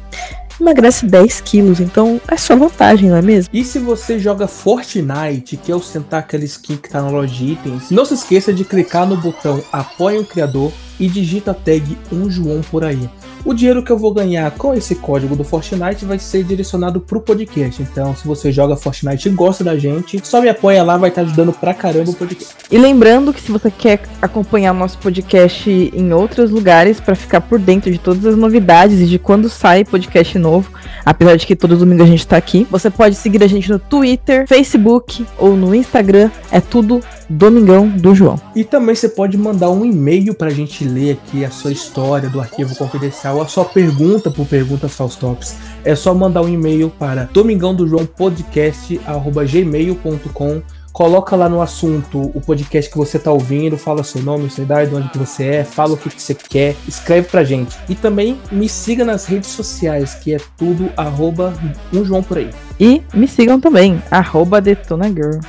emagrece 0.60 1.05
10 1.05 1.41
quilos. 1.41 1.79
Então, 1.79 2.19
é 2.27 2.38
só 2.38 2.55
vantagem, 2.55 3.10
não 3.10 3.17
é 3.17 3.22
mesmo? 3.22 3.50
E 3.53 3.63
se 3.63 3.79
você 3.79 4.19
joga 4.19 4.48
Fortnite, 4.48 5.57
quer 5.57 5.75
ostentar 5.75 6.22
aquela 6.22 6.43
skin 6.43 6.77
que 6.77 6.89
tá 6.89 7.01
na 7.01 7.10
loja 7.10 7.33
de 7.33 7.51
itens, 7.53 7.89
não 7.89 8.05
se 8.05 8.13
esqueça 8.13 8.53
de 8.53 8.63
clicar 8.63 9.07
no 9.07 9.17
botão 9.17 9.63
Apoie 9.72 10.17
o 10.17 10.25
Criador 10.25 10.72
e 11.00 11.07
digita 11.07 11.51
a 11.51 11.53
tag 11.53 11.97
um 12.12 12.29
João 12.29 12.62
por 12.62 12.83
aí. 12.83 13.09
O 13.45 13.53
dinheiro 13.53 13.83
que 13.83 13.91
eu 13.91 13.97
vou 13.97 14.13
ganhar 14.13 14.50
com 14.51 14.73
esse 14.73 14.95
código 14.95 15.35
do 15.35 15.43
Fortnite 15.43 16.05
vai 16.05 16.17
ser 16.17 16.45
direcionado 16.45 17.01
pro 17.01 17.19
podcast. 17.19 17.81
Então, 17.81 18.15
se 18.15 18.25
você 18.25 18.53
joga 18.53 18.77
Fortnite 18.77 19.27
e 19.27 19.31
gosta 19.31 19.65
da 19.65 19.77
gente, 19.77 20.25
só 20.25 20.41
me 20.41 20.47
apoia 20.47 20.81
lá, 20.81 20.95
vai 20.95 21.09
estar 21.09 21.23
ajudando 21.23 21.51
pra 21.51 21.73
caramba 21.73 22.12
o 22.12 22.13
podcast. 22.13 22.55
E 22.71 22.77
lembrando 22.77 23.33
que 23.33 23.41
se 23.41 23.51
você 23.51 23.69
quer 23.69 24.03
acompanhar 24.21 24.71
o 24.71 24.79
nosso 24.79 24.97
podcast 24.97 25.69
em 25.69 26.13
outros 26.13 26.51
lugares 26.51 27.01
para 27.01 27.15
ficar 27.15 27.41
por 27.41 27.59
dentro 27.59 27.91
de 27.91 27.97
todas 27.97 28.25
as 28.25 28.38
novidades 28.38 29.01
e 29.01 29.05
de 29.05 29.19
quando 29.19 29.50
sai 29.50 29.83
podcast 29.83 30.39
novo, 30.39 30.71
apesar 31.05 31.35
de 31.35 31.45
que 31.45 31.55
todo 31.55 31.75
domingo 31.75 32.03
a 32.03 32.07
gente 32.07 32.25
tá 32.25 32.38
aqui, 32.38 32.65
você 32.71 32.89
pode 32.89 33.15
seguir 33.15 33.43
a 33.43 33.47
gente 33.47 33.69
no 33.69 33.77
Twitter, 33.77 34.47
Facebook 34.47 35.25
ou 35.38 35.57
no 35.57 35.75
Instagram, 35.75 36.31
é 36.50 36.61
tudo 36.61 37.01
Domingão 37.29 37.89
do 37.89 38.13
João. 38.13 38.39
E 38.55 38.63
também 38.63 38.96
você 38.96 39.09
pode 39.09 39.37
mandar 39.37 39.70
um 39.70 39.83
e-mail 39.83 40.33
pra 40.33 40.50
gente 40.50 40.82
ler 40.83 41.13
aqui 41.13 41.43
a 41.43 41.50
sua 41.50 41.72
história 41.72 42.29
do 42.29 42.39
arquivo 42.39 42.75
confidencial, 42.75 43.41
a 43.41 43.48
sua 43.48 43.65
pergunta 43.65 44.29
por 44.29 44.46
Perguntas 44.46 44.93
Faustops. 44.93 45.55
É 45.83 45.96
só 45.96 46.13
mandar 46.13 46.41
um 46.41 46.50
e-mail 46.50 46.89
para 46.89 47.24
domingão 47.25 47.74
do 47.74 47.87
João 47.87 48.05
podcast@gmail.com. 48.05 50.61
Coloca 50.93 51.35
lá 51.35 51.50
no 51.50 51.59
assunto 51.59 52.31
o 52.35 52.39
podcast 52.39 52.91
que 52.91 52.98
você 52.98 53.17
tá 53.17 53.31
ouvindo, 53.31 53.79
fala 53.79 54.03
seu 54.03 54.22
nome, 54.22 54.48
sua 54.48 54.63
idade, 54.63 54.91
de 54.91 54.96
onde 54.96 55.09
que 55.09 55.17
você 55.17 55.46
é, 55.46 55.63
fala 55.63 55.93
o 55.93 55.98
que, 55.98 56.07
que 56.07 56.22
você 56.22 56.35
quer, 56.35 56.75
escreve 56.87 57.29
pra 57.29 57.43
gente. 57.43 57.75
E 57.89 57.96
também 57.96 58.39
me 58.51 58.69
siga 58.69 59.03
nas 59.03 59.25
redes 59.25 59.50
sociais, 59.50 60.13
que 60.13 60.35
é 60.35 60.37
tudo 60.55 60.91
arroba 60.96 61.51
um 61.91 62.05
João 62.05 62.22
por 62.22 62.37
aí. 62.37 62.51
E 62.79 63.01
me 63.11 63.27
sigam 63.27 63.59
também, 63.59 64.00
arroba 64.11 64.61
DetonaGirl. 64.61 65.39